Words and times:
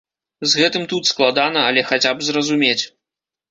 З 0.53 0.59
гэтым 0.61 0.87
тут 0.93 1.09
складана, 1.11 1.67
але 1.73 1.85
хаця 1.91 2.11
б 2.17 2.27
зразумець. 2.33 2.83